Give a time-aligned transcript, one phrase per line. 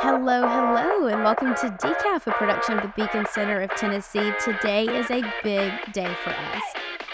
[0.00, 4.30] Hello, hello, and welcome to Decaf, a production of the Beacon Center of Tennessee.
[4.44, 6.62] Today is a big day for us.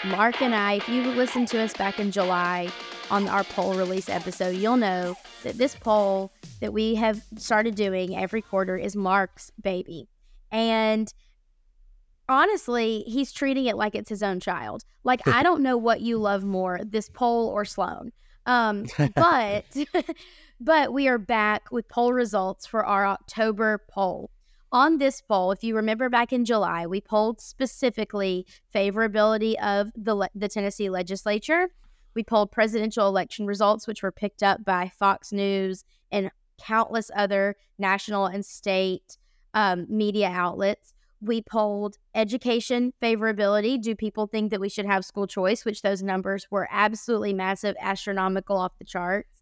[0.05, 2.69] Mark and I, if you listened to us back in July
[3.09, 8.15] on our poll release episode, you'll know that this poll that we have started doing
[8.15, 10.07] every quarter is Mark's baby.
[10.51, 11.11] And
[12.29, 14.85] honestly, he's treating it like it's his own child.
[15.03, 18.11] Like, I don't know what you love more, this poll or Sloan.
[18.45, 19.65] Um, but
[20.59, 24.31] but we are back with poll results for our October poll.
[24.71, 30.29] On this poll, if you remember back in July, we polled specifically favorability of the
[30.35, 31.69] the Tennessee legislature.
[32.13, 37.55] We polled presidential election results, which were picked up by Fox News and countless other
[37.77, 39.17] national and state
[39.53, 40.93] um, media outlets.
[41.21, 43.81] We polled education favorability.
[43.81, 45.65] Do people think that we should have school choice?
[45.65, 49.34] Which those numbers were absolutely massive, astronomical off the charts.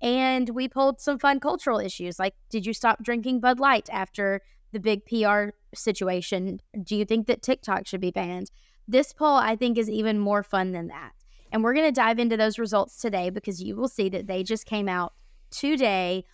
[0.00, 4.42] And we pulled some fun cultural issues like did you stop drinking Bud Light after
[4.72, 6.60] the big PR situation?
[6.82, 8.50] Do you think that TikTok should be banned?
[8.86, 11.12] This poll, I think, is even more fun than that.
[11.50, 14.42] And we're going to dive into those results today because you will see that they
[14.42, 15.14] just came out
[15.50, 16.24] today.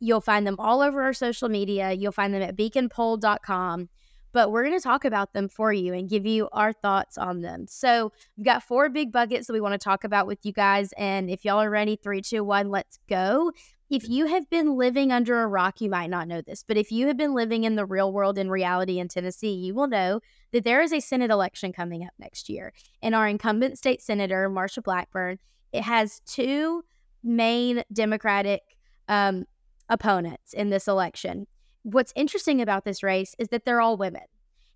[0.00, 1.92] You'll find them all over our social media.
[1.92, 3.88] You'll find them at beaconpoll.com
[4.34, 7.40] but we're going to talk about them for you and give you our thoughts on
[7.40, 7.66] them.
[7.68, 10.92] So, we've got four big buckets that we want to talk about with you guys.
[10.98, 13.52] And if y'all are ready, three, two, one, let's go.
[13.90, 16.90] If you have been living under a rock, you might not know this, but if
[16.90, 20.20] you have been living in the real world in reality in Tennessee, you will know
[20.52, 22.72] that there is a Senate election coming up next year.
[23.02, 25.38] And our incumbent state senator, Marsha Blackburn,
[25.72, 26.82] it has two
[27.22, 28.62] main Democratic
[29.06, 29.44] um,
[29.88, 31.46] opponents in this election
[31.84, 34.22] what's interesting about this race is that they're all women.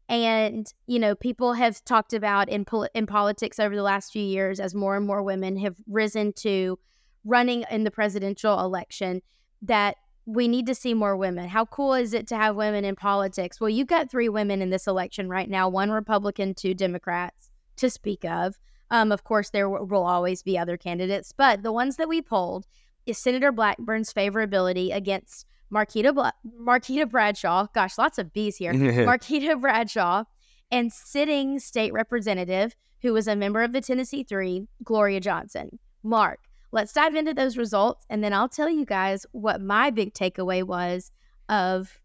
[0.09, 4.23] And, you know, people have talked about in, pol- in politics over the last few
[4.23, 6.78] years as more and more women have risen to
[7.25, 9.20] running in the presidential election
[9.62, 11.48] that we need to see more women.
[11.48, 13.61] How cool is it to have women in politics?
[13.61, 17.91] Well, you've got three women in this election right now one Republican, two Democrats to
[17.91, 18.59] speak of.
[18.91, 22.66] Um, of course, there will always be other candidates, but the ones that we polled
[23.04, 27.67] is Senator Blackburn's favorability against Marquita Bla- Marquita Bradshaw.
[27.75, 28.73] Gosh, lots of B's here.
[29.06, 30.25] Marquita Bradshaw
[30.71, 35.78] and sitting state representative who was a member of the Tennessee Three, Gloria Johnson.
[36.03, 36.41] Mark,
[36.73, 40.62] let's dive into those results, and then I'll tell you guys what my big takeaway
[40.62, 41.12] was
[41.49, 42.01] of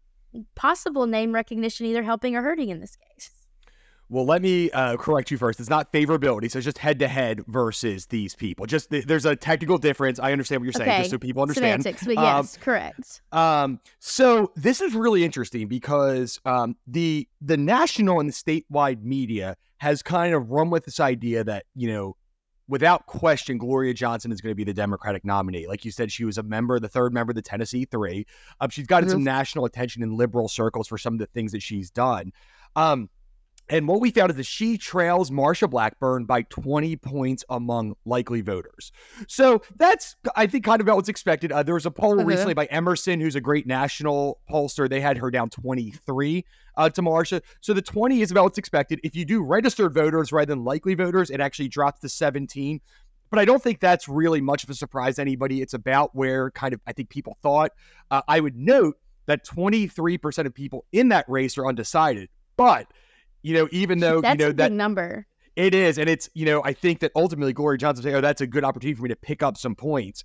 [0.54, 3.30] possible name recognition either helping or hurting in this case.
[4.14, 5.58] Well, let me uh, correct you first.
[5.58, 8.64] It's not favorability, so it's just head to head versus these people.
[8.64, 10.20] Just th- there's a technical difference.
[10.20, 10.98] I understand what you're saying, okay.
[10.98, 11.82] just so people understand.
[11.82, 13.22] Semantics, but yes, um, correct.
[13.32, 19.56] Um, so this is really interesting because um, the the national and the statewide media
[19.78, 22.16] has kind of run with this idea that you know,
[22.68, 25.66] without question, Gloria Johnson is going to be the Democratic nominee.
[25.66, 28.26] Like you said, she was a member, the third member of the Tennessee Three.
[28.60, 29.16] Um, she's gotten mm-hmm.
[29.16, 32.32] some national attention in liberal circles for some of the things that she's done.
[32.76, 33.08] Um,
[33.68, 38.42] and what we found is that she trails Marsha Blackburn by 20 points among likely
[38.42, 38.92] voters.
[39.26, 41.50] So that's, I think, kind of about what's expected.
[41.50, 42.26] Uh, there was a poll uh-huh.
[42.26, 44.88] recently by Emerson, who's a great national pollster.
[44.88, 46.44] They had her down 23
[46.76, 47.40] uh, to Marsha.
[47.62, 49.00] So the 20 is about what's expected.
[49.02, 52.80] If you do registered voters rather than likely voters, it actually drops to 17.
[53.30, 55.62] But I don't think that's really much of a surprise to anybody.
[55.62, 57.72] It's about where kind of I think people thought.
[58.10, 62.28] Uh, I would note that 23% of people in that race are undecided.
[62.56, 62.86] But
[63.44, 65.26] you know, even though that's you know that number.
[65.54, 68.40] It is, and it's you know, I think that ultimately Gloria Johnson say, "Oh, that's
[68.40, 70.24] a good opportunity for me to pick up some points."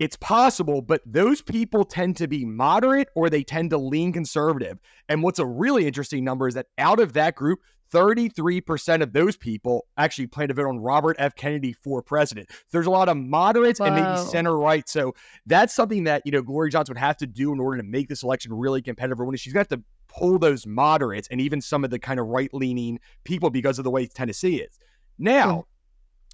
[0.00, 4.78] It's possible, but those people tend to be moderate or they tend to lean conservative.
[5.08, 7.60] And what's a really interesting number is that out of that group,
[7.92, 11.36] 33% of those people actually plan to vote on Robert F.
[11.36, 12.50] Kennedy for president.
[12.72, 13.86] There's a lot of moderates Whoa.
[13.86, 14.88] and maybe center right.
[14.88, 15.14] So
[15.46, 18.08] that's something that, you know, Gloria Johnson would have to do in order to make
[18.08, 19.24] this election really competitive.
[19.24, 19.80] When she's got to
[20.16, 23.84] pull those moderates and even some of the kind of right leaning people because of
[23.84, 24.78] the way Tennessee is.
[25.18, 25.66] Now,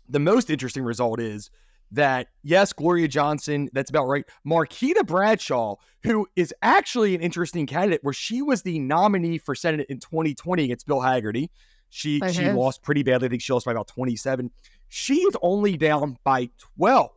[0.08, 1.50] the most interesting result is
[1.92, 4.24] that yes, Gloria Johnson, that's about right.
[4.46, 9.86] Marquita Bradshaw, who is actually an interesting candidate, where she was the nominee for Senate
[9.88, 11.48] in 2020 against Bill Hagerty.
[11.88, 13.26] She she lost pretty badly.
[13.26, 14.50] I think she lost by about 27.
[14.88, 17.10] She's only down by 12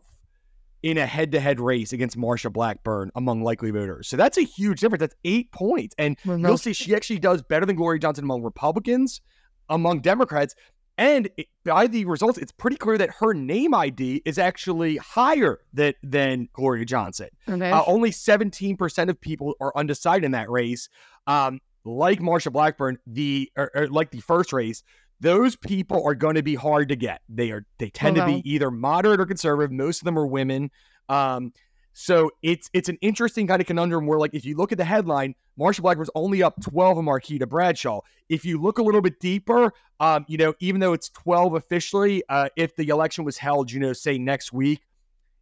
[0.84, 4.08] in a head to head race against Marsha Blackburn among likely voters.
[4.10, 5.00] So that's a huge difference.
[5.00, 5.96] That's eight points.
[5.98, 9.22] And you'll see she actually does better than Gloria Johnson among Republicans,
[9.70, 10.56] among Democrats.
[10.98, 15.62] And it, by the results, it's pretty clear that her name ID is actually higher
[15.74, 17.30] than, than Gloria Johnson.
[17.50, 17.72] Okay.
[17.72, 20.90] Uh, only 17% of people are undecided in that race.
[21.26, 24.84] Um, like Marsha Blackburn, the or, or like the first race,
[25.20, 27.22] those people are going to be hard to get.
[27.30, 29.72] They are they tend to be either moderate or conservative.
[29.72, 30.72] Most of them are women.
[31.10, 31.54] Um,
[31.94, 34.84] So it's it's an interesting kind of conundrum where, like, if you look at the
[34.84, 38.02] headline, Marsha Blackburn's only up 12 on Marquita Bradshaw.
[38.30, 42.24] If you look a little bit deeper, um, you know, even though it's 12 officially,
[42.30, 44.82] uh, if the election was held, you know, say next week,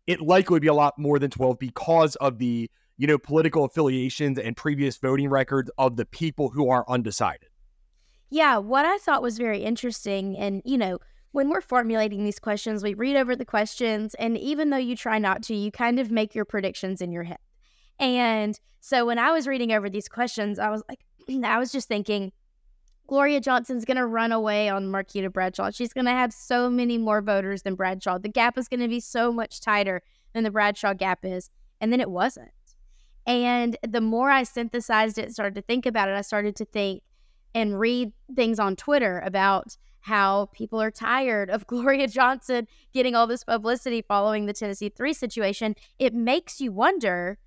[0.08, 3.64] it likely would be a lot more than 12 because of the, you know, political
[3.64, 7.48] affiliations and previous voting records of the people who are undecided.
[8.34, 11.00] Yeah, what I thought was very interesting, and, you know,
[11.34, 15.20] when we're formulating these questions, we read over the questions, and even though you try
[15.20, 17.40] not to, you kind of make your predictions in your head.
[18.00, 21.02] And so when I was reading over these questions, I was like,
[21.44, 22.32] I was just thinking,
[23.08, 25.70] Gloria Johnson's going to run away on Marquita Bradshaw.
[25.72, 28.18] She's going to have so many more voters than Bradshaw.
[28.18, 30.02] The gap is going to be so much tighter
[30.34, 31.50] than the Bradshaw gap is.
[31.82, 32.52] And then it wasn't.
[33.28, 37.04] And the more I synthesized it, started to think about it, I started to think
[37.54, 43.28] and read things on Twitter about how people are tired of Gloria Johnson getting all
[43.28, 47.38] this publicity following the Tennessee 3 situation, it makes you wonder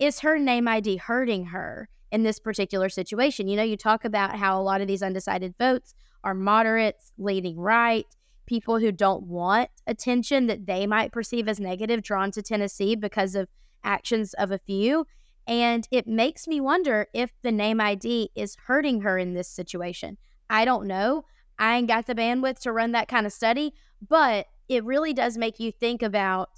[0.00, 3.48] is her name ID hurting her in this particular situation?
[3.48, 7.56] You know, you talk about how a lot of these undecided votes are moderates, leaning
[7.56, 8.06] right,
[8.46, 13.34] people who don't want attention that they might perceive as negative drawn to Tennessee because
[13.34, 13.48] of
[13.84, 15.06] actions of a few.
[15.46, 20.16] And it makes me wonder if the name ID is hurting her in this situation.
[20.48, 21.24] I don't know.
[21.58, 23.74] I ain't got the bandwidth to run that kind of study,
[24.06, 26.48] but it really does make you think about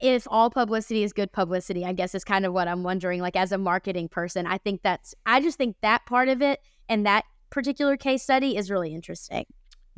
[0.00, 3.20] if all publicity is good publicity, I guess is kind of what I'm wondering.
[3.20, 6.60] Like, as a marketing person, I think that's, I just think that part of it
[6.88, 9.46] and that particular case study is really interesting.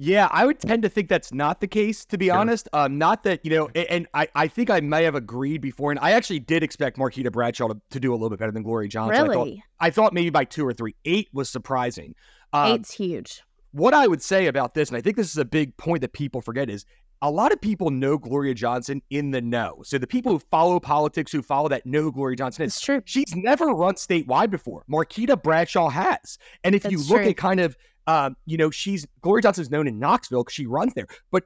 [0.00, 2.36] Yeah, I would tend to think that's not the case, to be sure.
[2.36, 2.68] honest.
[2.72, 5.98] Um, not that, you know, and I, I think I may have agreed before, and
[6.00, 8.88] I actually did expect Marquita Bradshaw to, to do a little bit better than Gloria
[8.88, 9.22] Johnson.
[9.22, 9.34] Really?
[9.34, 10.94] I thought, I thought maybe by two or three.
[11.04, 12.14] Eight was surprising.
[12.52, 13.42] Um, Eight's huge
[13.72, 16.12] what I would say about this, and I think this is a big point that
[16.12, 16.84] people forget, is
[17.20, 19.80] a lot of people know Gloria Johnson in the know.
[19.84, 22.74] So the people who follow politics, who follow that, know Gloria Johnson is.
[22.74, 23.02] It's true.
[23.04, 24.84] She's never run statewide before.
[24.90, 26.38] Marquita Bradshaw has.
[26.62, 27.30] And if That's you look true.
[27.30, 27.76] at kind of,
[28.08, 31.06] um, you know, she's Gloria Johnson's known in Knoxville because she runs there.
[31.30, 31.44] But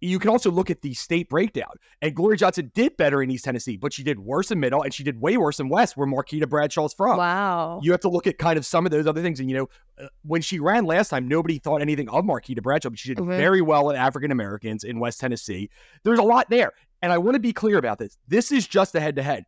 [0.00, 1.72] you can also look at the state breakdown.
[2.02, 4.94] And Gloria Johnson did better in East Tennessee, but she did worse in Middle and
[4.94, 7.16] she did way worse in West, where Marquita Bradshaw's from.
[7.16, 7.80] Wow.
[7.82, 9.40] You have to look at kind of some of those other things.
[9.40, 9.68] And, you know,
[9.98, 13.18] uh, when she ran last time, nobody thought anything of Marquita Bradshaw, but she did
[13.18, 13.30] mm-hmm.
[13.30, 15.68] very well with African Americans in West Tennessee.
[16.04, 16.72] There's a lot there.
[17.02, 18.16] And I want to be clear about this.
[18.28, 19.46] This is just a head to head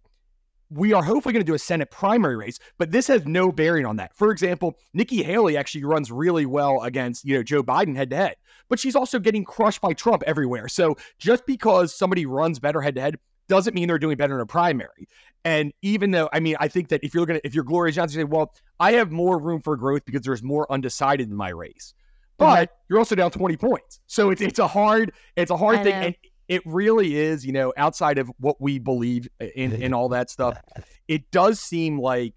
[0.71, 3.87] we are hopefully going to do a Senate primary race, but this has no bearing
[3.87, 4.15] on that.
[4.15, 8.17] For example, Nikki Haley actually runs really well against, you know, Joe Biden head to
[8.17, 8.37] head,
[8.69, 10.69] but she's also getting crushed by Trump everywhere.
[10.69, 13.19] So just because somebody runs better head to head
[13.49, 15.09] doesn't mean they're doing better in a primary.
[15.45, 17.93] And even though, I mean, I think that if you're looking at, if you're Gloria
[17.93, 21.51] Johnson, say, well, I have more room for growth because there's more undecided in my
[21.51, 21.95] race.
[22.39, 22.75] But mm-hmm.
[22.89, 24.01] you're also down 20 points.
[24.09, 26.01] So it's it's a hard, it's a hard I thing.
[26.01, 26.07] Know.
[26.07, 26.17] And
[26.49, 30.59] it really is, you know, outside of what we believe in in all that stuff,
[31.09, 32.35] it does seem like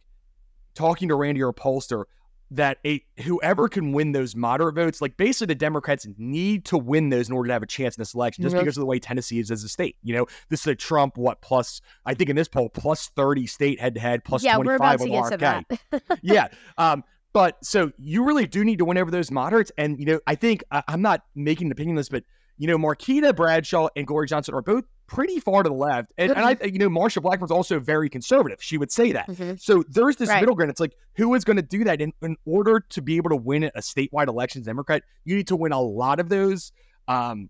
[0.75, 2.05] talking to Randy or Pollster
[2.51, 7.09] that a whoever can win those moderate votes, like basically the Democrats need to win
[7.09, 8.63] those in order to have a chance in this election, just mm-hmm.
[8.63, 9.97] because of the way Tennessee is as a state.
[10.01, 13.45] You know, this is a Trump what plus I think in this poll plus thirty
[13.45, 15.79] state head to head plus yeah, twenty five on RFK.
[16.21, 16.47] yeah.
[16.77, 17.03] Um,
[17.33, 20.33] but so you really do need to win over those moderates, and you know I
[20.33, 22.23] think I, I'm not making an opinion list, but
[22.59, 26.13] you know, Marquita Bradshaw and Gloria Johnson are both pretty far to the left.
[26.17, 28.61] And, and I, you know, Marsha Blackburn's also very conservative.
[28.61, 29.27] She would say that.
[29.27, 29.53] Mm-hmm.
[29.57, 30.41] So there's this right.
[30.41, 30.69] middle ground.
[30.69, 32.01] It's like, who is going to do that?
[32.01, 35.55] In, in order to be able to win a statewide elections, Democrat, you need to
[35.55, 36.71] win a lot of those.
[37.07, 37.49] Um,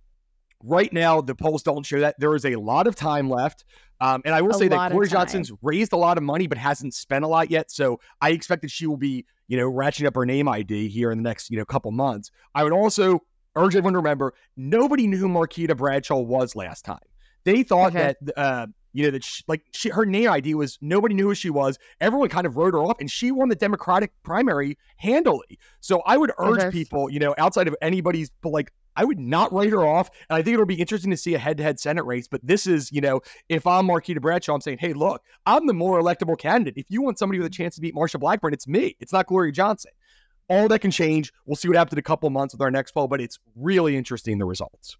[0.63, 2.15] right now, the polls don't show that.
[2.19, 3.65] There is a lot of time left.
[4.01, 6.57] Um, and I will a say that Gloria Johnson's raised a lot of money, but
[6.57, 7.71] hasn't spent a lot yet.
[7.71, 11.11] So I expect that she will be, you know, ratcheting up her name ID here
[11.11, 12.31] in the next, you know, couple months.
[12.55, 13.21] I would also
[13.59, 16.99] urge everyone to remember nobody knew who Marquita Bradshaw was last time.
[17.43, 18.15] They thought okay.
[18.21, 21.35] that uh, you know that she, like she, her name ID was nobody knew who
[21.35, 21.77] she was.
[22.01, 25.59] Everyone kind of wrote her off, and she won the Democratic primary handily.
[25.79, 26.71] So I would urge okay.
[26.71, 30.09] people, you know, outside of anybody's, but like I would not write her off.
[30.29, 32.27] And I think it'll be interesting to see a head-to-head Senate race.
[32.27, 35.73] But this is, you know, if I'm Marquita Bradshaw, I'm saying, hey, look, I'm the
[35.73, 36.73] more electable candidate.
[36.75, 38.97] If you want somebody with a chance to beat Marsha Blackburn, it's me.
[38.99, 39.91] It's not Gloria Johnson
[40.49, 41.31] all that can change.
[41.45, 43.95] We'll see what happens in a couple months with our next poll, but it's really
[43.95, 44.97] interesting the results.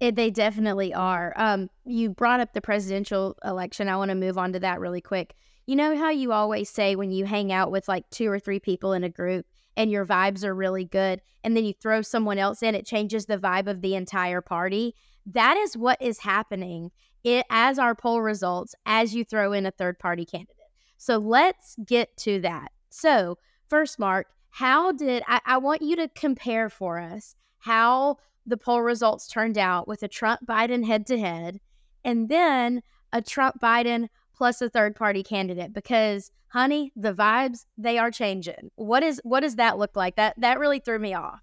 [0.00, 1.32] It, they definitely are.
[1.36, 3.88] Um, you brought up the presidential election.
[3.88, 5.34] I want to move on to that really quick.
[5.66, 8.60] You know how you always say when you hang out with like two or three
[8.60, 12.38] people in a group and your vibes are really good, and then you throw someone
[12.38, 14.94] else in, it changes the vibe of the entire party.
[15.26, 16.92] That is what is happening
[17.24, 20.56] it, as our poll results as you throw in a third party candidate.
[20.96, 22.70] So let's get to that.
[22.88, 23.38] So,
[23.68, 28.80] first, Mark, how did I, I want you to compare for us how the poll
[28.80, 31.60] results turned out with a Trump Biden head to head
[32.02, 32.82] and then
[33.12, 38.70] a Trump Biden plus a third party candidate because honey, the vibes they are changing.
[38.76, 40.16] What is what does that look like?
[40.16, 41.42] That that really threw me off.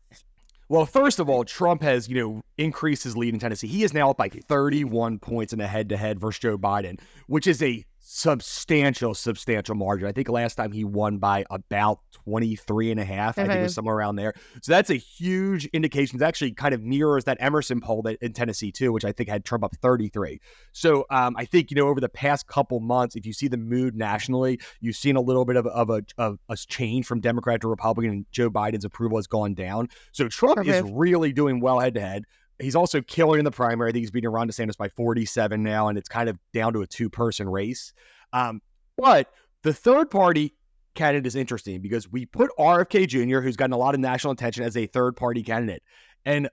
[0.68, 3.68] Well, first of all, Trump has, you know, increased his lead in Tennessee.
[3.68, 7.00] He is now up like 31 points in a head to head versus Joe Biden,
[7.28, 10.08] which is a substantial, substantial margin.
[10.08, 13.40] I think last time he won by about 23 and a half.
[13.40, 14.34] I think it was somewhere around there.
[14.62, 16.22] So that's a huge indication.
[16.22, 19.30] It actually kind of mirrors that Emerson poll that in Tennessee too, which I think
[19.30, 20.42] had Trump up 33.
[20.74, 23.58] So um, I think, you know, over the past couple months, if you see the
[23.58, 27.62] mood nationally, you've seen a little bit of, of, a, of a change from Democrat
[27.62, 29.88] to Republican and Joe Biden's approval has gone down.
[30.12, 32.26] So Trump is really doing well head to head.
[32.60, 33.90] He's also killing in the primary.
[33.90, 36.82] I think he's beating Ron DeSantis by 47 now, and it's kind of down to
[36.82, 37.94] a two person race.
[38.32, 38.62] Um,
[38.98, 39.30] but
[39.64, 40.56] the third party
[40.96, 44.64] candidate is interesting because we put RFK Jr., who's gotten a lot of national attention,
[44.64, 45.82] as a third party candidate.
[46.26, 46.50] And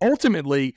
[0.00, 0.76] ultimately,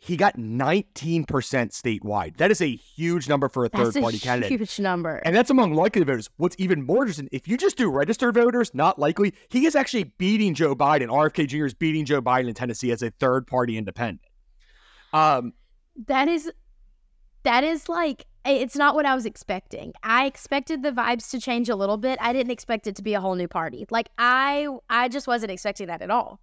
[0.00, 2.36] he got 19% statewide.
[2.36, 4.58] That is a huge number for a third party candidate.
[4.58, 5.16] Huge number.
[5.24, 6.30] And that's among likely voters.
[6.36, 10.04] What's even more interesting, if you just do registered voters, not likely, he is actually
[10.04, 11.08] beating Joe Biden.
[11.08, 11.66] RFK Jr.
[11.66, 14.20] is beating Joe Biden in Tennessee as a third party independent.
[15.12, 15.52] Um,
[16.06, 16.50] that is
[17.42, 19.92] that is like it's not what I was expecting.
[20.02, 22.18] I expected the vibes to change a little bit.
[22.20, 23.86] I didn't expect it to be a whole new party.
[23.90, 26.40] Like I I just wasn't expecting that at all.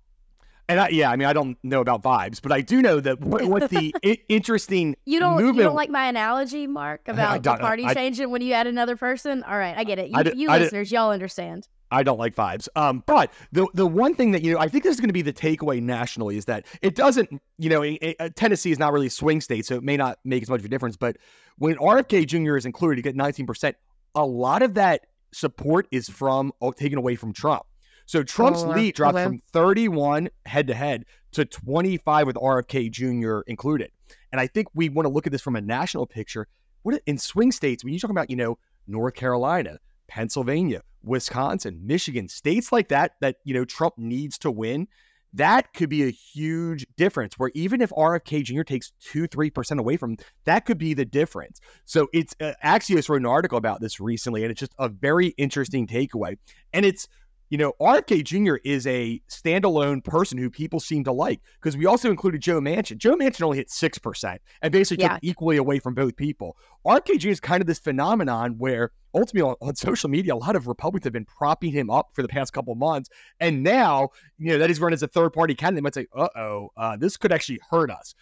[0.68, 3.22] And I, yeah, I mean, I don't know about vibes, but I do know that
[3.22, 5.58] what, what the I- interesting you don't movement...
[5.58, 8.96] you don't like my analogy, Mark, about the party I, changing when you add another
[8.96, 9.44] person.
[9.44, 10.10] All right, I get it.
[10.10, 11.68] You, you listeners, y'all understand.
[11.92, 12.68] I don't like vibes.
[12.76, 15.14] Um, but the the one thing that you know, I think this is going to
[15.14, 17.30] be the takeaway nationally is that it doesn't,
[17.60, 20.18] you know, it, it, Tennessee is not really a swing state, so it may not
[20.26, 20.98] make as much of a difference.
[20.98, 21.18] But
[21.58, 22.58] when RFK Jr.
[22.58, 23.78] is included, you get 19 percent.
[24.16, 27.66] A lot of that support is from oh, taken away from Trump.
[28.06, 29.26] So Trump's oh, lead dropped okay.
[29.26, 33.40] from 31 head to head to 25 with RFK Jr.
[33.48, 33.92] included.
[34.32, 36.48] And I think we want to look at this from a national picture.
[36.84, 38.58] What in swing states when you talk about, you know,
[38.88, 44.88] North Carolina, Pennsylvania, Wisconsin, Michigan, states like that that, you know, Trump needs to win,
[45.36, 48.64] that could be a huge difference where even if RFK Jr.
[48.64, 51.60] takes two, 3% away from that could be the difference.
[51.84, 55.28] So it's uh, Axios wrote an article about this recently, and it's just a very
[55.38, 56.38] interesting takeaway.
[56.72, 57.08] And it's
[57.50, 58.56] you know, RFK Jr.
[58.64, 62.98] is a standalone person who people seem to like because we also included Joe Manchin.
[62.98, 65.14] Joe Manchin only hit 6% and basically yeah.
[65.14, 66.58] took equally away from both people.
[66.86, 67.30] RFK Jr.
[67.30, 71.06] is kind of this phenomenon where ultimately on, on, social media, a lot of Republicans
[71.06, 73.10] have been propping him up for the past couple months.
[73.40, 76.08] And now, you know, that he's run as a third party candidate, they might say,
[76.16, 78.16] uh oh, uh, this could actually hurt us.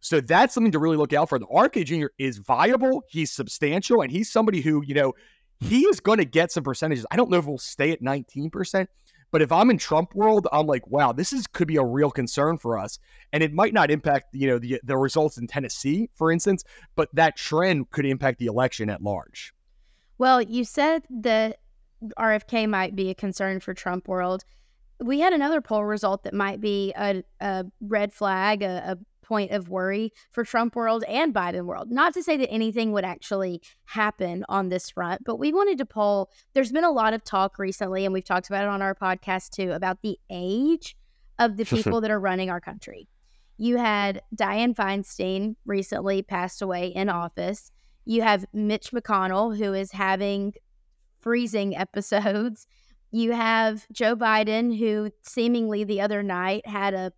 [0.00, 1.38] So that's something to really look out for.
[1.38, 2.06] The RFK Jr.
[2.18, 5.12] is viable, he's substantial, and he's somebody who, you know,
[5.60, 7.06] he is going to get some percentages.
[7.10, 8.86] I don't know if we'll stay at 19%,
[9.30, 12.10] but if I'm in Trump world, I'm like, wow, this is could be a real
[12.10, 12.98] concern for us.
[13.32, 16.64] And it might not impact, you know, the the results in Tennessee, for instance,
[16.96, 19.54] but that trend could impact the election at large.
[20.18, 21.60] Well, you said that
[22.18, 24.44] RFK might be a concern for Trump world.
[24.98, 28.98] We had another poll result that might be a, a red flag, a, a
[29.30, 31.88] point of worry for Trump world and Biden world.
[31.88, 35.86] Not to say that anything would actually happen on this front, but we wanted to
[35.86, 36.30] poll.
[36.52, 39.50] There's been a lot of talk recently, and we've talked about it on our podcast
[39.50, 40.96] too, about the age
[41.38, 43.06] of the people that are running our country.
[43.56, 47.70] You had Dianne Feinstein recently passed away in office.
[48.04, 50.54] You have Mitch McConnell, who is having
[51.20, 52.66] freezing episodes.
[53.12, 57.12] You have Joe Biden, who seemingly the other night had a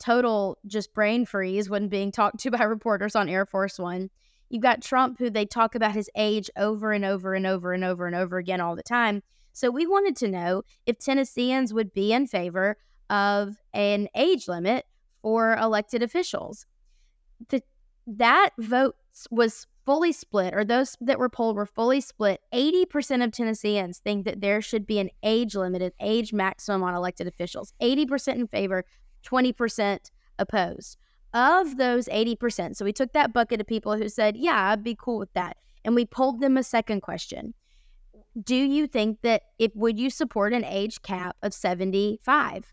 [0.00, 4.10] total just brain freeze when being talked to by reporters on Air Force One.
[4.48, 7.84] You've got Trump, who they talk about his age over and over and over and
[7.84, 9.22] over and over again all the time.
[9.52, 12.76] So we wanted to know if Tennesseans would be in favor
[13.08, 14.86] of an age limit
[15.22, 16.66] for elected officials.
[17.48, 17.62] The,
[18.06, 18.96] that vote
[19.30, 22.40] was fully split, or those that were polled were fully split.
[22.54, 26.94] 80% of Tennesseans think that there should be an age limit, an age maximum on
[26.94, 27.72] elected officials.
[27.82, 28.84] 80% in favor,
[29.22, 30.96] 20% opposed.
[31.32, 34.96] Of those 80%, so we took that bucket of people who said, Yeah, I'd be
[34.98, 35.58] cool with that.
[35.84, 37.54] And we pulled them a second question.
[38.42, 42.72] Do you think that if would you support an age cap of 75?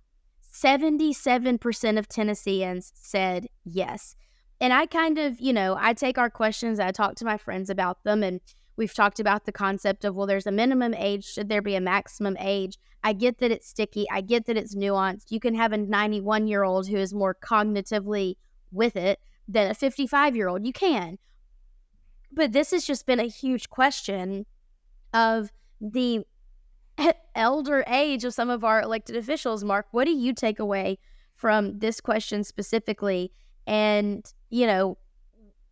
[0.51, 4.15] 77% of Tennesseans said yes.
[4.59, 7.69] And I kind of, you know, I take our questions, I talk to my friends
[7.69, 8.41] about them, and
[8.77, 11.81] we've talked about the concept of, well, there's a minimum age, should there be a
[11.81, 12.77] maximum age?
[13.03, 14.05] I get that it's sticky.
[14.11, 15.31] I get that it's nuanced.
[15.31, 18.35] You can have a 91 year old who is more cognitively
[18.71, 20.65] with it than a 55 year old.
[20.65, 21.17] You can.
[22.31, 24.45] But this has just been a huge question
[25.13, 26.25] of the
[27.35, 29.63] elder age of some of our elected officials.
[29.63, 30.99] Mark, what do you take away
[31.35, 33.31] from this question specifically?
[33.65, 34.97] And, you know,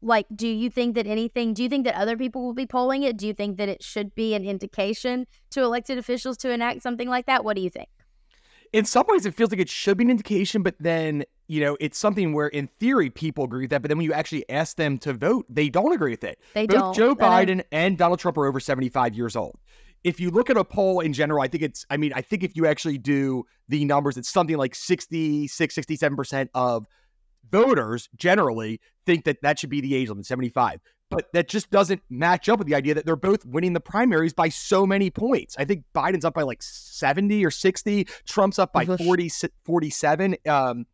[0.06, 3.04] like do you think that anything do you think that other people will be polling
[3.04, 3.18] it?
[3.18, 7.10] Do you think that it should be an indication to elected officials to enact something
[7.10, 7.44] like that?
[7.44, 7.90] What do you think?
[8.72, 11.76] In some ways it feels like it should be an indication but then you know
[11.80, 14.78] it's something where in theory people agree with that but then when you actually ask
[14.78, 16.40] them to vote they don't agree with it.
[16.54, 19.58] They both don't joe biden and donald trump are over 75 years old.
[20.04, 22.44] If you look at a poll in general i think it's i mean i think
[22.44, 26.86] if you actually do the numbers it's something like 66 67% of
[27.52, 32.02] voters generally think that that should be the age limit 75 but that just doesn't
[32.10, 35.56] match up with the idea that they're both winning the primaries by so many points.
[35.58, 39.32] I think Biden's up by like 70 or 60, Trump's up by 40,
[39.64, 40.36] 47.
[40.48, 40.86] Um,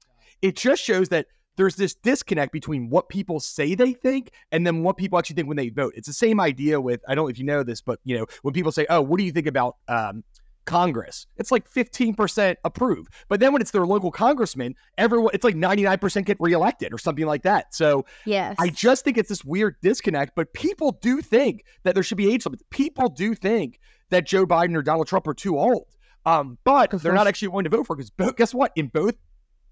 [0.41, 1.27] it just shows that
[1.57, 5.47] there's this disconnect between what people say they think and then what people actually think
[5.47, 5.93] when they vote.
[5.95, 8.25] It's the same idea with, I don't know if you know this, but you know,
[8.41, 10.23] when people say, oh, what do you think about um,
[10.65, 11.27] Congress.
[11.37, 13.07] It's like 15% approve.
[13.27, 17.25] But then when it's their local congressman, everyone it's like 99% get reelected or something
[17.25, 17.73] like that.
[17.73, 18.55] So yes.
[18.59, 22.31] I just think it's this weird disconnect, but people do think that there should be
[22.31, 22.63] age limits.
[22.69, 25.87] People do think that Joe Biden or Donald Trump are too old.
[26.25, 28.71] Um, but they're not actually willing to vote for because guess what?
[28.75, 29.15] In both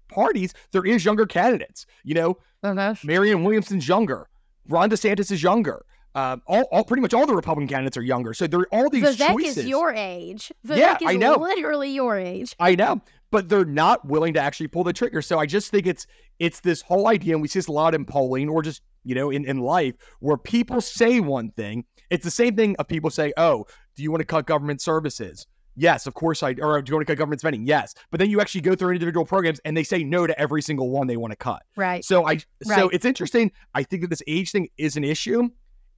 [0.08, 1.86] parties, there is younger candidates.
[2.02, 2.94] You know, uh-huh.
[3.04, 4.28] Marianne Williamson's younger.
[4.68, 5.84] Ron DeSantis is younger.
[6.14, 8.34] Um, all, all, pretty much all the Republican candidates are younger.
[8.34, 9.58] So there are all these Vivek choices.
[9.58, 10.50] is your age.
[10.66, 11.36] Vivek yeah, is I know.
[11.36, 12.56] literally your age.
[12.58, 13.00] I know,
[13.30, 15.22] but they're not willing to actually pull the trigger.
[15.22, 16.06] So I just think it's
[16.40, 19.14] it's this whole idea, and we see this a lot in polling or just you
[19.14, 21.84] know in, in life where people say one thing.
[22.10, 25.46] It's the same thing of people say, "Oh, do you want to cut government services?"
[25.76, 26.56] Yes, of course I.
[26.60, 27.64] Or do you want to cut government spending?
[27.64, 30.60] Yes, but then you actually go through individual programs and they say no to every
[30.60, 31.62] single one they want to cut.
[31.76, 32.04] Right.
[32.04, 32.32] So I.
[32.32, 32.42] Right.
[32.64, 33.52] So it's interesting.
[33.74, 35.48] I think that this age thing is an issue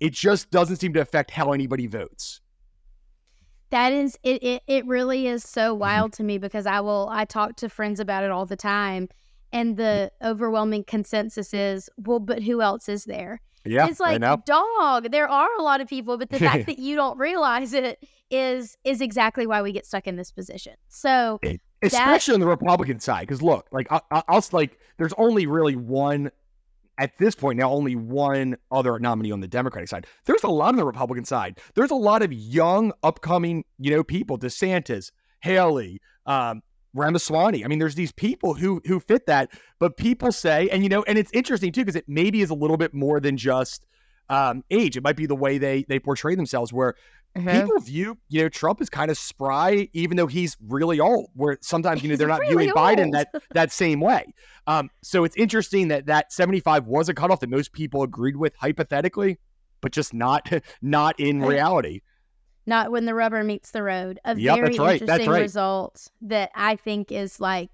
[0.02, 2.40] it just doesn't seem to affect how anybody votes.
[3.70, 5.80] That is it, it it really is so Mm-hmm.
[5.80, 9.08] wild to me because I will I talk to friends about it all the time
[9.52, 13.40] and the overwhelming consensus is well but who else is there?
[13.64, 13.86] Yeah.
[13.86, 17.16] it's like dog there are a lot of people but the fact that you don't
[17.16, 20.74] realize it is is exactly why we get stuck in this position.
[20.88, 21.38] So
[21.80, 25.46] especially that, on the Republican side because look like I, I, I'll like there's only
[25.46, 26.32] really one
[27.02, 30.06] at this point now only one other nominee on the Democratic side.
[30.24, 31.58] There's a lot on the Republican side.
[31.74, 34.38] There's a lot of young, upcoming, you know, people.
[34.38, 35.10] DeSantis,
[35.40, 36.62] Haley, um,
[36.94, 37.64] Ramaswamy.
[37.64, 39.50] I mean, there's these people who who fit that.
[39.80, 42.54] But people say, and you know, and it's interesting too because it maybe is a
[42.54, 43.84] little bit more than just
[44.28, 44.96] um, age.
[44.96, 46.94] It might be the way they they portray themselves, where
[47.36, 47.60] Mm-hmm.
[47.60, 51.30] people view you know Trump is kind of spry, even though he's really old.
[51.34, 52.78] Where sometimes you know they're not really viewing old.
[52.78, 54.34] Biden that that same way.
[54.66, 58.54] Um, so it's interesting that that 75 was a cutoff that most people agreed with
[58.56, 59.38] hypothetically,
[59.80, 60.50] but just not
[60.82, 62.02] not in reality.
[62.66, 64.20] Not when the rubber meets the road.
[64.24, 65.40] A Yep, very right, interesting right.
[65.40, 67.70] result that I think is like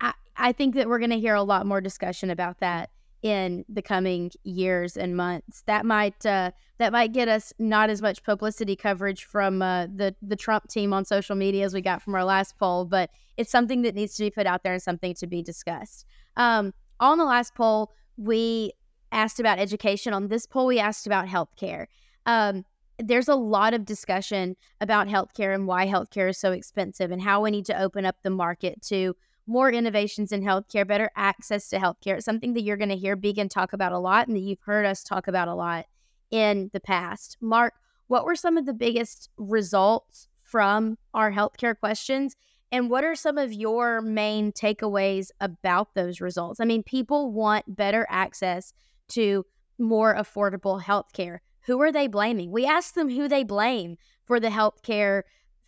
[0.00, 2.90] I, I think that we're gonna hear a lot more discussion about that
[3.26, 5.64] in the coming years and months.
[5.66, 10.14] That might uh, that might get us not as much publicity coverage from uh, the
[10.22, 13.50] the Trump team on social media as we got from our last poll, but it's
[13.50, 16.06] something that needs to be put out there and something to be discussed.
[16.36, 18.70] Um, on the last poll, we
[19.10, 20.12] asked about education.
[20.12, 21.86] On this poll, we asked about healthcare.
[22.26, 22.64] Um,
[22.98, 27.42] there's a lot of discussion about healthcare and why healthcare is so expensive and how
[27.42, 31.78] we need to open up the market to more innovations in healthcare, better access to
[31.78, 32.16] healthcare.
[32.16, 34.60] It's something that you're going to hear Beacon talk about a lot and that you've
[34.60, 35.86] heard us talk about a lot
[36.30, 37.36] in the past.
[37.40, 37.74] Mark,
[38.08, 42.34] what were some of the biggest results from our healthcare questions?
[42.72, 46.60] And what are some of your main takeaways about those results?
[46.60, 48.72] I mean, people want better access
[49.08, 49.46] to
[49.78, 51.38] more affordable healthcare.
[51.62, 52.50] Who are they blaming?
[52.50, 55.22] We asked them who they blame for the healthcare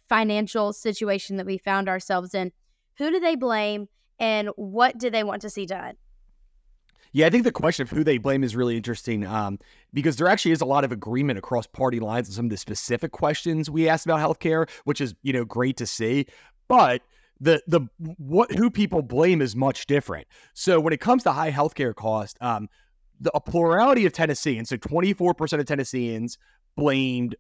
[0.09, 2.53] financial situation that we found ourselves in.
[2.99, 5.95] Who do they blame and what do they want to see done?
[7.13, 9.59] Yeah, I think the question of who they blame is really interesting um,
[9.95, 12.57] because there actually is a lot of agreement across party lines on some of the
[12.57, 16.27] specific questions we asked about healthcare, which is you know great to see.
[16.69, 17.03] But
[17.41, 17.81] the the
[18.19, 20.27] what who people blame is much different.
[20.53, 22.69] So when it comes to high healthcare cost, um,
[23.21, 26.37] the a plurality of Tennesseans, so twenty four percent of Tennesseans
[26.77, 27.37] blamed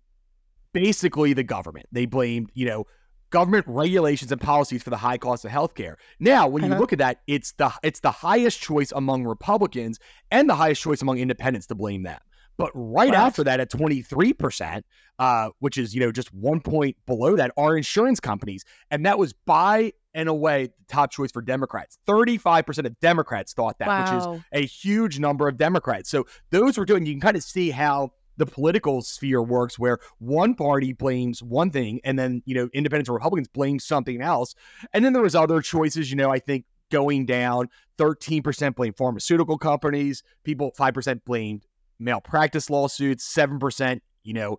[0.73, 1.87] basically the government.
[1.92, 2.87] They blamed you know
[3.31, 5.95] government regulations and policies for the high cost of healthcare.
[6.21, 6.81] Now, when you Uh-huh.
[6.81, 9.99] look at that, it's the it's the highest choice among Republicans
[10.31, 12.23] and the highest choice among independents to blame that.
[12.57, 13.27] But right Wow.
[13.27, 14.83] after that, at 23%,
[15.21, 18.64] uh, which is, you know, just one point below that, are insurance companies.
[18.91, 21.99] And that was by and away the top choice for Democrats.
[22.09, 26.11] 35% of Democrats thought that, which is a huge number of Democrats.
[26.11, 29.98] So those were doing, you can kind of see how the political sphere works where
[30.18, 34.55] one party blames one thing and then, you know, independents or Republicans blame something else.
[34.94, 39.59] And then there was other choices, you know, I think going down 13% blame pharmaceutical
[39.59, 41.66] companies, people 5% blamed
[41.98, 44.57] malpractice lawsuits, 7%, you know,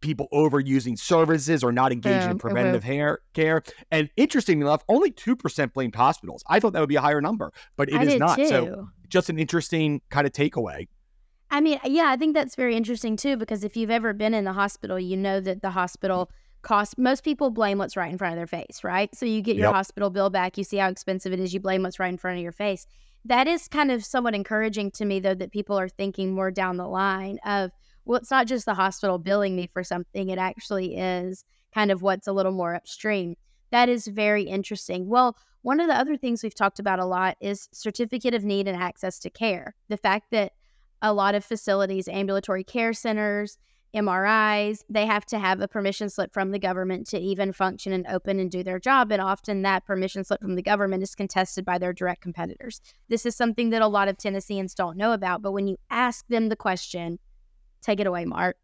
[0.00, 3.62] people overusing services or not engaging Yeah, in preventative hair care.
[3.90, 6.44] And interestingly enough, only 2% blamed hospitals.
[6.48, 8.36] I thought that would be a higher number, but it I is not.
[8.36, 8.46] too.
[8.46, 10.88] So just an interesting kind of takeaway.
[11.52, 14.44] I mean, yeah, I think that's very interesting too because if you've ever been in
[14.44, 16.30] the hospital, you know that the hospital
[16.62, 19.14] cost most people blame what's right in front of their face, right?
[19.14, 19.70] So you get your Yep.
[19.70, 22.38] hospital bill back, you see how expensive it is, you blame what's right in front
[22.38, 22.86] of your face.
[23.24, 26.78] That is kind of somewhat encouraging to me though that people are thinking more down
[26.78, 27.70] the line of
[28.04, 32.02] well, it's not just the hospital billing me for something, it actually is kind of
[32.02, 33.36] what's a little more upstream.
[33.70, 35.08] That is very interesting.
[35.08, 38.66] Well, one of the other things we've talked about a lot is certificate of need
[38.66, 39.76] and access to care.
[39.88, 40.52] The fact that
[41.02, 43.58] a lot of facilities, ambulatory care centers,
[43.94, 48.06] MRIs, they have to have a permission slip from the government to even function and
[48.06, 49.12] open and do their job.
[49.12, 52.80] And often that permission slip from the government is contested by their direct competitors.
[53.08, 55.42] This is something that a lot of Tennesseans don't know about.
[55.42, 57.18] But when you ask them the question,
[57.82, 58.56] take it away, Mark.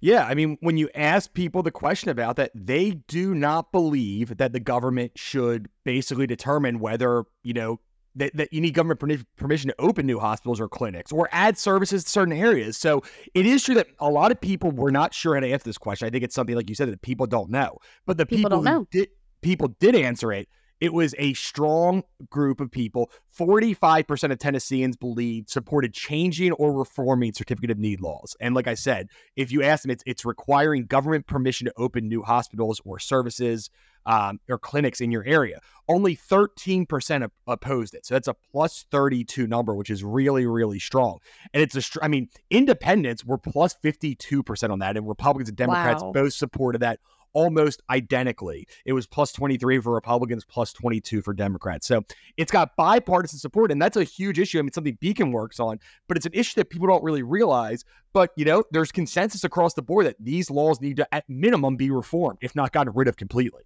[0.00, 4.36] Yeah, I mean, when you ask people the question about that, they do not believe
[4.36, 7.80] that the government should basically determine whether, you know,
[8.18, 9.00] that, that you need government
[9.36, 12.76] permission to open new hospitals or clinics or add services to certain areas.
[12.76, 13.02] So
[13.34, 15.78] it is true that a lot of people were not sure how to answer this
[15.78, 16.06] question.
[16.06, 17.78] I think it's something like you said that people don't know.
[18.06, 18.86] But the People people, don't who know.
[18.90, 19.08] did
[19.40, 20.48] people did answer it.
[20.80, 23.10] It was a strong group of people.
[23.38, 28.36] 45% of Tennesseans believed supported changing or reforming certificate of need laws.
[28.40, 32.08] And like I said, if you ask them, it's, it's requiring government permission to open
[32.08, 33.70] new hospitals or services
[34.06, 35.60] um, or clinics in your area.
[35.88, 38.06] Only 13% op- opposed it.
[38.06, 41.18] So that's a plus 32 number, which is really, really strong.
[41.52, 45.58] And it's a, str- I mean, independents were plus 52% on that, and Republicans and
[45.58, 46.12] Democrats Wow.
[46.12, 47.00] both supported that
[47.32, 48.66] almost identically.
[48.84, 51.86] It was plus 23 for Republicans, plus 22 for Democrats.
[51.86, 52.04] So
[52.36, 54.58] it's got bipartisan support, and that's a huge issue.
[54.58, 57.84] I mean, something Beacon works on, but it's an issue that people don't really realize.
[58.12, 61.76] But, you know, there's consensus across the board that these laws need to, at minimum,
[61.76, 63.62] be reformed, if not gotten rid of completely.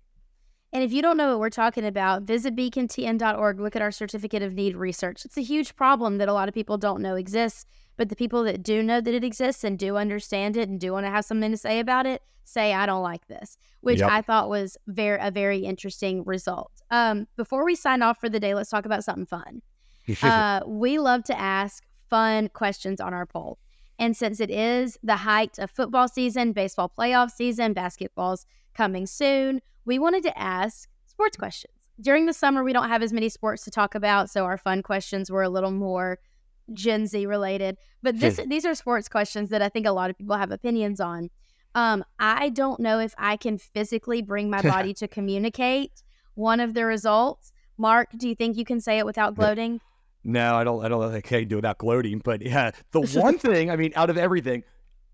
[0.74, 3.60] And if you don't know what we're talking about, visit beacontn.org.
[3.60, 5.26] Look at our certificate of need research.
[5.26, 7.66] It's a huge problem that a lot of people don't know exists,
[8.02, 10.90] but the people that do know that it exists and do understand it and do
[10.90, 14.10] want to have something to say about it say, I don't like this, which Yep.
[14.10, 16.72] I thought was very a very interesting result.
[16.90, 19.62] Um, before we sign off for the day, let's talk about something fun.
[20.20, 23.60] Uh, we love to ask fun questions on our poll.
[24.00, 29.60] And since it is the height of football season, baseball playoff season, basketball's coming soon,
[29.84, 31.74] we wanted to ask sports questions.
[32.00, 34.82] During the summer, we don't have as many sports to talk about, so our fun
[34.82, 36.18] questions were a little more
[36.74, 37.76] Gen Z related.
[38.02, 41.00] But this, these are sports questions that I think a lot of people have opinions
[41.00, 41.30] on.
[41.74, 46.02] Um, I don't know if I can physically bring my body to communicate
[46.34, 47.52] one of the results.
[47.78, 49.80] Mark, do you think you can say it without gloating?
[50.24, 50.84] No, I don't.
[50.84, 52.20] I don't think I can do without gloating.
[52.22, 54.62] But yeah, the one thing I mean, out of everything,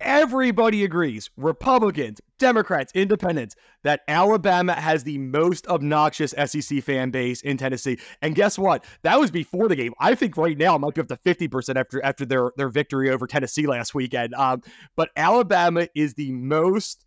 [0.01, 7.57] everybody agrees: Republicans, Democrats, Independents, that Alabama has the most obnoxious SEC fan base in
[7.57, 7.99] Tennessee.
[8.23, 8.85] And guess what?
[9.03, 9.93] That was before the game.
[10.01, 12.69] I think right now it might be up to fifty percent after after their their
[12.69, 14.35] victory over Tennessee last weekend.
[14.35, 14.63] Um,
[14.97, 17.05] but Alabama is the most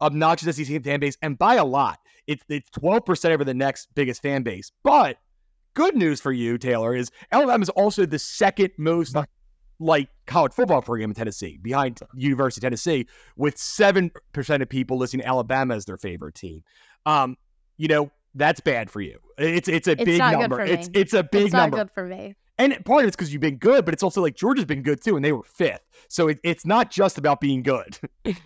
[0.00, 1.98] obnoxious SEC fan base, and by a lot.
[2.26, 5.16] It's it's twelve percent over the next biggest fan base, but
[5.74, 9.16] good news for you, Taylor, is Alabama is also the second most
[9.80, 14.98] like college football program in Tennessee, behind University of Tennessee, with seven percent of people
[14.98, 16.62] listing Alabama as their favorite team.
[17.06, 17.36] Um,
[17.76, 19.18] you know that's bad for you.
[19.38, 20.60] It's it's a It's big number.
[20.60, 22.34] It's it's a big it's not number, good for me.
[22.58, 25.02] and part of it's because you've been good, but it's also like Georgia's been good
[25.02, 25.86] too, and they were fifth.
[26.08, 27.98] So it, it's not just about being good.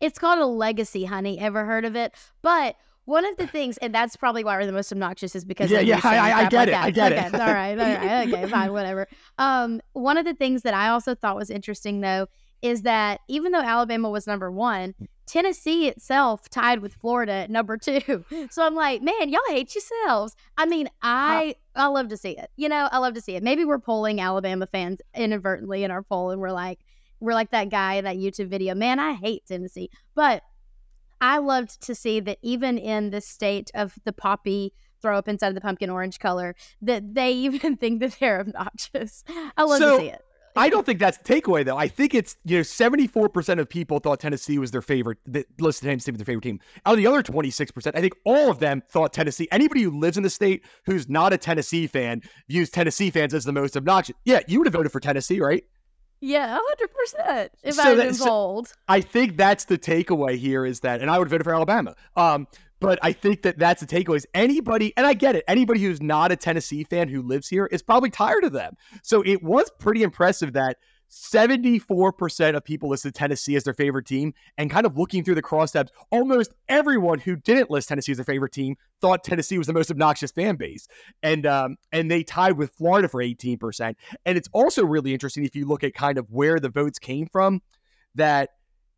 [0.00, 1.38] It's called a legacy, honey.
[1.38, 2.14] Ever heard of it?
[2.40, 5.70] But one of the things, and that's probably why we're the most obnoxious, is because
[5.70, 6.84] Yeah, yeah, I- I- I get like it, that.
[6.84, 7.34] I get okay, it.
[7.34, 9.06] All right, all right, okay, fine, whatever.
[9.38, 12.26] Um, one of the things that I also thought was interesting, though,
[12.62, 14.94] is that even though Alabama was number one,
[15.26, 18.24] Tennessee itself tied with Florida at number two.
[18.50, 20.34] So I'm like, man, y'all hate yourselves.
[20.56, 22.50] I mean, I I love to see it.
[22.56, 23.42] You know, I love to see it.
[23.42, 26.78] Maybe we're polling Alabama fans inadvertently in our poll, and we're like,
[27.20, 28.74] we're like that guy in that YouTube video.
[28.74, 30.42] Man, I hate Tennessee, but
[31.20, 35.48] I loved to see that even in the state of the poppy throw up inside
[35.48, 39.24] of the pumpkin orange color, that they even think that they're obnoxious.
[39.56, 40.22] I love So, to see it.
[40.56, 41.76] I don't think that's the takeaway, though.
[41.76, 45.88] I think it's, you know, 74% of people thought Tennessee was their favorite, that listed
[45.88, 46.60] Tennessee was their favorite team.
[46.86, 50.16] Out of the other 26%, I think all of them thought Tennessee, anybody who lives
[50.16, 54.14] in the state who's not a Tennessee fan views Tennessee fans as the most obnoxious.
[54.24, 55.64] Yeah, you would have voted for Tennessee, right?
[56.26, 57.52] Yeah, hundred percent.
[57.62, 61.10] If So I that- been so- I think that's the takeaway here is that, and
[61.10, 61.94] I would vote for Alabama.
[62.16, 62.48] Um,
[62.80, 66.00] but I think that that's the takeaway is anybody, and I get it, anybody who's
[66.02, 68.74] not a Tennessee fan who lives here is probably tired of them.
[69.02, 70.78] So it was pretty impressive that
[71.10, 74.34] 74% of people listed Tennessee as their favorite team.
[74.58, 78.24] And kind of looking through the crosstabs, almost everyone who didn't list Tennessee as their
[78.24, 80.88] favorite team thought Tennessee was the most obnoxious fan base.
[81.22, 83.94] And um, and they tied with Florida for 18%.
[84.24, 87.28] And it's also really interesting if you look at kind of where the votes came
[87.30, 87.62] from,
[88.14, 88.50] that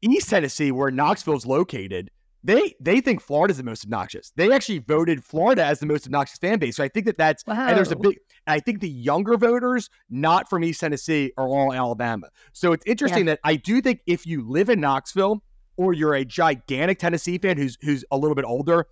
[0.03, 2.11] East Tennessee, where Knoxville's located,
[2.47, 4.33] they they think Florida's the most obnoxious.
[4.37, 6.77] They actually voted Florida as the most obnoxious fan base.
[6.77, 7.67] So I think that that's wow.
[7.67, 8.19] and there's a big.
[8.47, 12.29] I think the younger voters, not from East Tennessee, are all Alabama.
[12.53, 13.33] So it's interesting yeah.
[13.33, 15.43] that I do think if you live in Knoxville
[15.77, 18.87] or you're a gigantic Tennessee fan who's who's a little bit older,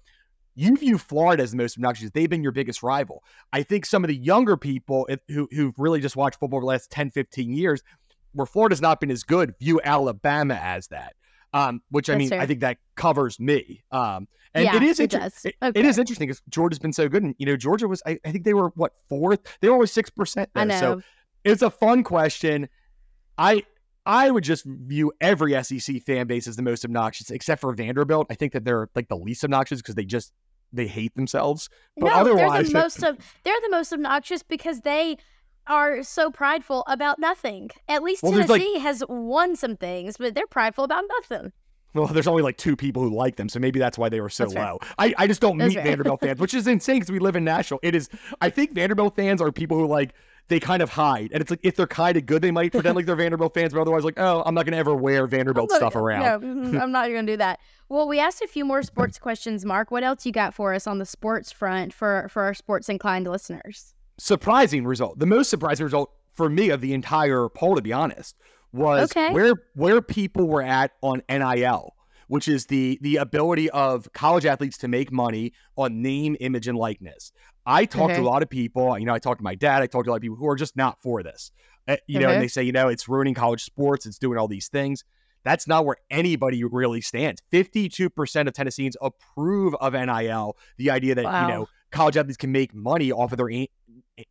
[0.56, 2.10] you view Florida as the most obnoxious.
[2.10, 3.22] They've been your biggest rival.
[3.52, 6.68] I think some of the younger people who, who've really just watched football over the
[6.68, 7.84] last 10, 15 years,
[8.32, 11.14] where Florida's not been as good, view Alabama as that
[11.54, 12.40] um, which I mean, fair.
[12.40, 13.84] I think that covers me.
[13.92, 15.80] Um, and yeah, it is inter- it, okay.
[15.80, 18.32] it is interesting because Georgia's been so good, and you know, Georgia was I, I
[18.32, 20.50] think they were what fourth, they were always six percent.
[20.54, 21.00] So
[21.44, 22.68] it's a fun question.
[23.38, 23.62] I
[24.04, 28.26] I would just view every SEC fan base as the most obnoxious, except for Vanderbilt.
[28.30, 30.32] I think that they're like the least obnoxious because they just
[30.72, 31.68] they hate themselves.
[31.96, 35.18] But no, otherwise, they're the most of, they're the most obnoxious because they
[35.66, 37.70] are so prideful about nothing.
[37.88, 41.52] At least well, Tennessee like, has won some things, but they're prideful about nothing.
[41.94, 44.28] Well, there's only like two people who like them, so maybe that's why they were
[44.28, 44.80] so low.
[44.98, 47.44] I, I just don't that's meet Vanderbilt fans, which is insane because we live in
[47.44, 47.78] Nashville.
[47.82, 48.08] It is.
[48.40, 50.12] I think Vanderbilt fans are people who like
[50.48, 52.96] they kind of hide, and it's like if they're kind of good, they might pretend
[52.96, 55.70] like they're Vanderbilt fans, but otherwise, like, oh, I'm not going to ever wear Vanderbilt
[55.70, 56.42] not, stuff around.
[56.72, 57.60] No, I'm not going to do that.
[57.88, 59.92] Well, we asked a few more sports questions, Mark.
[59.92, 63.28] What else you got for us on the sports front for for our sports inclined
[63.28, 63.93] listeners?
[64.18, 65.18] Surprising result.
[65.18, 68.36] The most surprising result for me of the entire poll, to be honest,
[68.72, 69.32] was okay.
[69.32, 71.94] where where people were at on NIL,
[72.28, 76.76] which is the the ability of college athletes to make money on name, image, and
[76.76, 77.32] likeness.
[77.66, 78.16] I talked okay.
[78.16, 78.98] to a lot of people.
[78.98, 79.82] You know, I talked to my dad.
[79.82, 81.50] I talked to a lot of people who are just not for this.
[81.86, 84.06] Uh, you know, and they say, you know, it's ruining college sports.
[84.06, 85.04] It's doing all these things.
[85.44, 87.42] That's not where anybody really stands.
[87.52, 91.42] 52% of Tennesseans approve of NIL, the idea that, wow.
[91.42, 93.48] you know, college athletes can make money off of their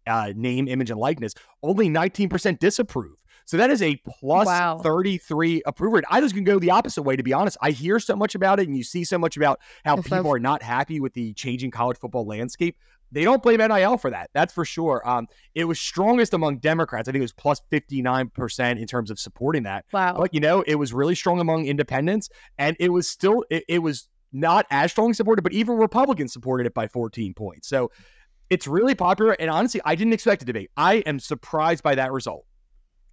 [0.08, 1.34] uh, name, image, and likeness.
[1.64, 3.16] Only 19% disapprove.
[3.46, 4.78] So that is a plus wow.
[4.80, 6.06] 33 approval rate.
[6.10, 7.58] I was going to go the opposite way, to be honest.
[7.62, 10.40] I hear so much about it and you see so much about how people are
[10.40, 12.78] not happy with the changing college football landscape.
[13.12, 14.32] They don't blame NIL for that.
[14.34, 15.08] That's for sure.
[15.08, 17.08] Um, it was strongest among Democrats.
[17.08, 19.86] I think it was plus 59% in terms of supporting that.
[19.94, 20.16] Wow.
[20.18, 23.80] But, you know, it was really strong among independents and it was still, it, it
[23.80, 27.68] was not as strongly supported, but even Republicans supported it by 14 points.
[27.68, 27.92] So
[28.50, 29.34] it's really popular.
[29.34, 30.70] And honestly, I didn't expect it to be.
[30.76, 32.46] I am surprised by that result.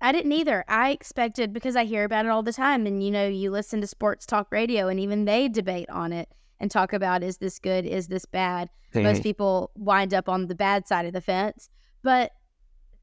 [0.00, 0.64] I didn't either.
[0.66, 2.86] I expected because I hear about it all the time.
[2.86, 6.28] And, you know, you listen to sports talk radio and even they debate on it
[6.58, 7.84] and talk about is this good?
[7.84, 8.70] Is this bad?
[8.94, 11.68] Most people wind up on the bad side of the fence.
[12.02, 12.32] But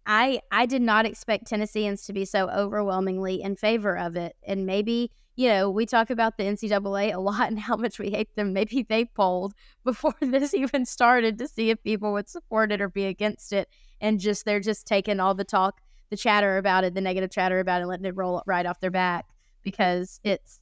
[0.07, 4.35] I I did not expect Tennesseans to be so overwhelmingly in favor of it.
[4.45, 8.09] And maybe you know, we talk about the NCAA a lot and how much we
[8.09, 8.53] hate them.
[8.53, 12.89] Maybe they polled before this even started to see if people would support it or
[12.89, 13.69] be against it.
[14.01, 17.59] And just they're just taking all the talk, the chatter about it, the negative chatter
[17.59, 19.27] about it, letting it roll right off their back
[19.63, 20.59] because it's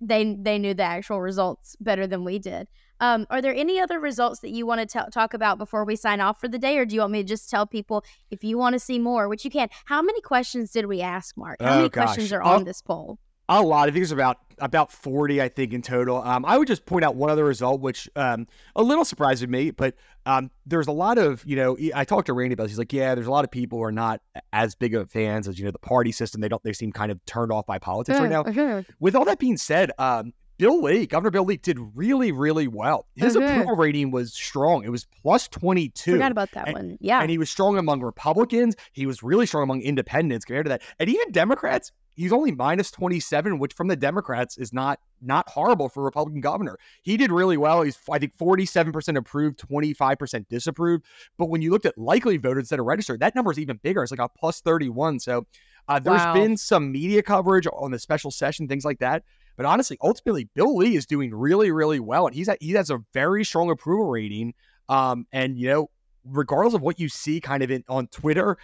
[0.00, 2.68] they they knew the actual results better than we did.
[3.00, 5.96] Um, are there any other results that you want to t- talk about before we
[5.96, 8.42] sign off for the day, or do you want me to just tell people if
[8.42, 9.68] you want to see more, which you can?
[9.84, 11.60] How many questions did we ask, Mark?
[11.60, 12.04] How oh, many gosh.
[12.04, 13.18] questions are on this poll?
[13.48, 13.88] A lot.
[13.88, 15.40] I think it's about about forty.
[15.40, 16.20] I think in total.
[16.20, 19.70] Um, I would just point out one other result, which um, a little surprised me,
[19.70, 21.76] but um, there's a lot of you know.
[21.94, 22.64] I talked to Randy about.
[22.64, 22.72] This.
[22.72, 24.20] He's like, yeah, there's a lot of people who are not
[24.52, 26.40] as big of fans as you know the party system.
[26.40, 26.60] They don't.
[26.64, 28.40] They seem kind of turned off by politics right now.
[28.40, 28.84] Okay.
[28.98, 33.06] With all that being said, um, Bill Lee, Governor Bill Lee, did really, really well.
[33.14, 34.84] His approval rating was strong.
[34.84, 36.12] It was plus 22.
[36.12, 36.98] Forgot about that and, one.
[37.00, 37.20] Yeah.
[37.20, 38.74] And he was strong among Republicans.
[38.92, 40.82] He was really strong among independents compared to that.
[40.98, 45.88] And even Democrats, he's only minus 27 which from the democrats is not not horrible
[45.88, 51.04] for a republican governor he did really well he's i think 47% approved 25% disapproved
[51.38, 54.02] but when you looked at likely voters instead of registered that number is even bigger
[54.02, 55.46] it's like a plus 31 so
[55.88, 56.34] uh, there's wow.
[56.34, 59.22] been some media coverage on the special session things like that
[59.56, 62.90] but honestly ultimately bill lee is doing really really well and he's at, he has
[62.90, 64.54] a very strong approval rating
[64.88, 65.90] um, and you know
[66.24, 68.56] regardless of what you see kind of in, on twitter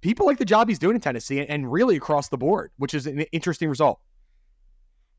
[0.00, 3.06] people like the job he's doing in Tennessee and really across the board, which is
[3.06, 4.00] an interesting result.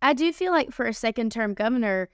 [0.01, 2.09] I do feel like for a second term governor,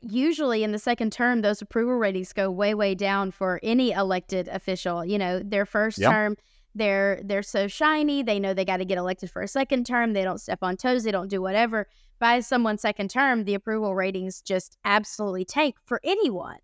[0.00, 4.48] usually in the second term, those approval ratings go way, way down for any elected
[4.48, 5.04] official.
[5.04, 6.10] You know, their first yep.
[6.10, 6.36] term,
[6.74, 10.12] they're they're so shiny, they know they got to get elected for a second term.
[10.12, 11.86] They don't step on toes, they don't do whatever.
[12.18, 16.58] By someone second term, the approval ratings just absolutely tank for anyone.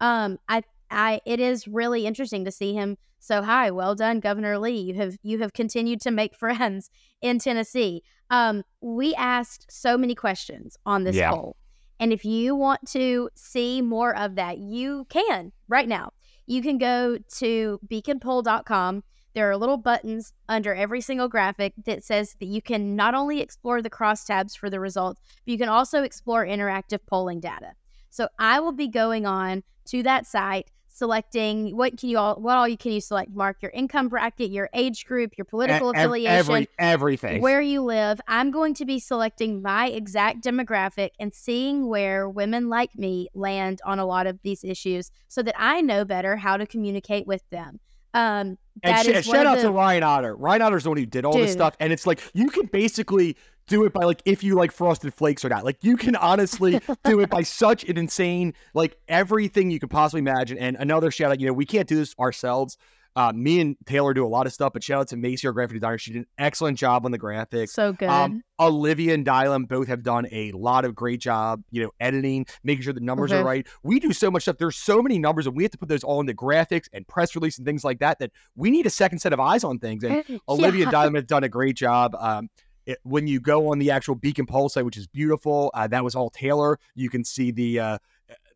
[0.00, 3.70] Um, I I it is really interesting to see him so high.
[3.70, 4.78] Well done, Governor Lee.
[4.80, 8.02] You have you have continued to make friends in Tennessee.
[8.30, 11.30] Um, we asked so many questions on this Yeah.
[11.30, 11.56] poll.
[12.00, 16.12] And if you want to see more of that, you can right now.
[16.46, 19.04] You can go to beaconpoll.com.
[19.34, 23.40] There are little buttons under every single graphic that says that you can not only
[23.40, 27.72] explore the crosstabs for the results, but you can also explore interactive polling data.
[28.10, 32.58] So I will be going on to that site, selecting what can you all what
[32.58, 33.30] all you can you select?
[33.30, 37.40] Mark your income bracket, your age group, your political E- affiliation, every, everything.
[37.40, 38.20] where you live.
[38.28, 43.80] I'm going to be selecting my exact demographic and seeing where women like me land
[43.86, 47.48] on a lot of these issues so that I know better how to communicate with
[47.50, 47.80] them.
[48.14, 50.34] Um, And that sh- shout out the- to Ryan Otter.
[50.36, 53.36] Ryan Otter's the one who did all this stuff, and it's like you can basically
[53.68, 55.64] do it by like if you like frosted flakes or not.
[55.64, 60.18] Like you can honestly do it by such an insane like everything you could possibly
[60.20, 60.58] imagine.
[60.58, 62.76] And another shout out, you know, we can't do this ourselves.
[63.14, 65.52] Uh, me and Taylor do a lot of stuff, but shout out to Macy, our
[65.52, 65.98] graphic designer.
[65.98, 67.68] She did an excellent job on the graphics.
[67.70, 68.08] so good.
[68.08, 72.46] Um, Olivia and Dylan both have done a lot of great job, you know, editing,
[72.64, 73.40] making sure the numbers Mhm.
[73.40, 73.66] are right.
[73.82, 74.56] We do so much stuff.
[74.58, 77.34] There's so many numbers, and we have to put those all into graphics and press
[77.34, 78.18] release and things like that.
[78.18, 80.04] That we need a second set of eyes on things.
[80.04, 80.98] And Olivia and Yeah.
[81.08, 82.14] Dylan have done a great job.
[82.18, 82.48] Um,
[82.86, 86.02] it, when you go on the actual Beacon Pulse site, which is beautiful, uh, that
[86.02, 86.78] was all Taylor.
[86.94, 87.98] You can see the uh,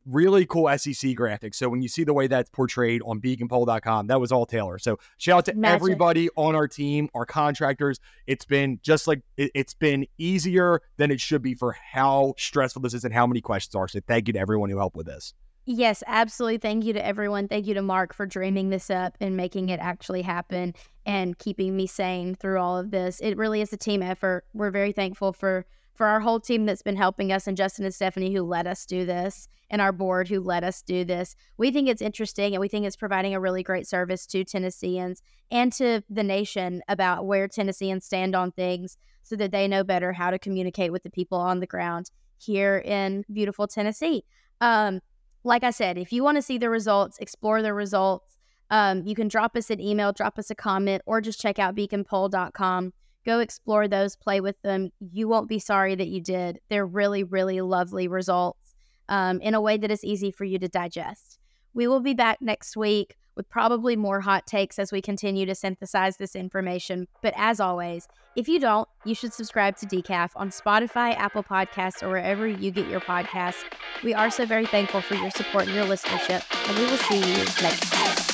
[0.07, 1.57] really cool SEC graphics.
[1.57, 4.79] So when you see the way that's portrayed on beaconpoll.com, that was all Taylor.
[4.79, 5.75] So shout out to Magic.
[5.75, 8.01] everybody on our team, our contractors.
[8.27, 12.83] It's been just like it, it's been easier than it should be for how stressful
[12.83, 13.89] this is and how many questions are.
[13.89, 15.35] So thank you to everyone who helped with this.
[15.69, 16.59] Yes, absolutely.
[16.59, 17.49] Thank you to everyone.
[17.49, 20.75] Thank you to Mark for dreaming this up and making it actually happen
[21.05, 23.19] and keeping me sane through all of this.
[23.19, 24.45] It really is a team effort.
[24.55, 27.95] We're very thankful for for our whole team that's been helping us and Justin and
[27.95, 31.35] Stephanie who let us do this and our board who let us do this.
[31.57, 35.23] We think it's interesting and we think it's providing a really great service to Tennesseans
[35.51, 40.13] and to the nation about where Tennesseans stand on things so that they know better
[40.13, 44.23] how to communicate with the people on the ground here in beautiful Tennessee.
[44.61, 45.01] Um,
[45.47, 48.37] like I said, if you want to see the results, explore the results,
[48.71, 51.77] um, you can drop us an email, drop us a comment, or just check out
[51.77, 52.93] beaconpoll.com.
[53.25, 54.91] Go explore those, play with them.
[55.13, 56.59] You won't be sorry that you did.
[56.69, 58.75] They're really, really lovely results
[59.09, 61.39] um, in a way that is easy for you to digest.
[61.75, 65.55] We will be back next week with probably more hot takes as we continue to
[65.55, 67.07] synthesize this information.
[67.23, 72.03] But as always, if you don't, you should subscribe to Decaf on Spotify, Apple Podcasts,
[72.03, 73.65] or wherever you get your podcasts.
[74.03, 77.19] We are so very thankful for your support and your listenership, and we will see
[77.19, 78.26] you next time.